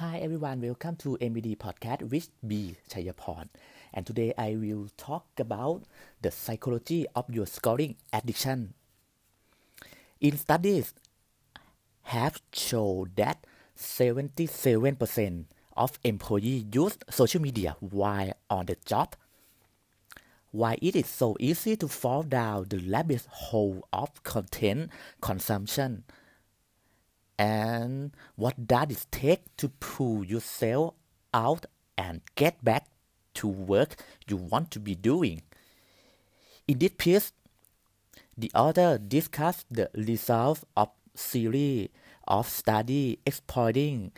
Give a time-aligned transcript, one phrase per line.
[0.00, 3.50] Hi everyone, welcome to MBD podcast with B Chayaporn.
[3.92, 5.82] And today I will talk about
[6.22, 8.72] the psychology of your scrolling addiction.
[10.18, 10.94] In studies
[12.04, 13.44] have shown that
[13.76, 15.44] 77%
[15.76, 19.14] of employees use social media while on the job.
[20.50, 26.04] Why it is so easy to fall down the rabbit hole of content consumption
[27.40, 30.92] and what does it take to pull yourself
[31.32, 31.64] out
[31.96, 32.86] and get back
[33.32, 33.96] to work
[34.28, 35.40] you want to be doing.
[36.68, 37.32] In this piece,
[38.36, 41.88] the author discussed the results of series
[42.28, 44.12] of study exploiting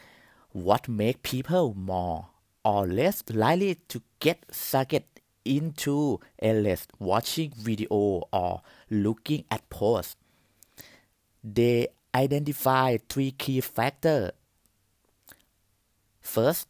[0.51, 2.27] what make people more
[2.65, 10.16] or less likely to get sucked into endless watching video or looking at posts.
[11.45, 14.33] They identify three key factors.
[16.21, 16.69] First,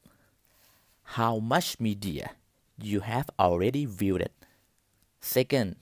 [1.03, 2.33] how much media
[2.81, 4.29] you have already viewed.
[5.21, 5.77] Second,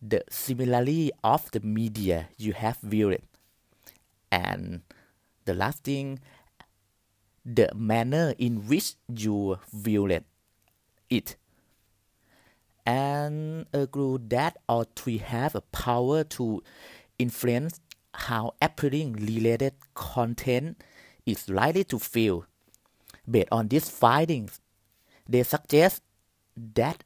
[0.00, 3.22] the similarity of the media you have viewed.
[4.30, 4.82] And
[5.44, 6.20] the last thing,
[7.44, 10.24] the manner in which you viewed
[11.10, 11.36] it.
[12.84, 16.62] And agree that all three have a power to
[17.18, 17.78] influence
[18.14, 20.82] how appealing related content
[21.26, 22.46] is likely to feel.
[23.28, 24.60] Based on these findings,
[25.28, 26.02] they suggest
[26.56, 27.04] that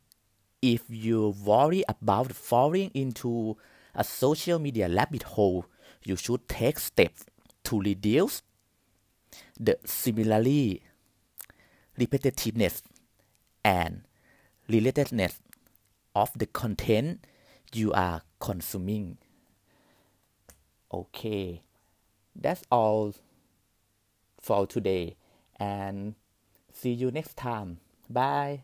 [0.63, 3.57] if you worry about falling into
[3.95, 5.67] a social media rabbit hole,
[6.05, 7.27] you should take steps
[7.65, 8.43] to reduce
[9.59, 10.83] the similarly
[11.99, 12.83] repetitiveness
[13.65, 14.03] and
[14.69, 15.39] relatedness
[16.15, 17.27] of the content
[17.73, 19.19] you are consuming.
[20.93, 21.63] Okay,
[22.35, 23.15] that's all
[24.41, 25.17] for today
[25.59, 26.15] and
[26.73, 27.79] see you next time.
[28.09, 28.63] Bye.